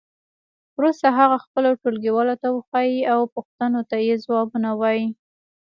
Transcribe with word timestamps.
وروسته 0.77 1.07
هغه 1.19 1.37
خپلو 1.45 1.69
ټولګیوالو 1.81 2.35
ته 2.41 2.47
وښیئ 2.51 2.93
او 3.13 3.19
پوښتنو 3.35 3.81
ته 3.89 3.95
یې 4.07 4.15
ځوابونه 4.25 4.67
ووایئ. 4.73 5.05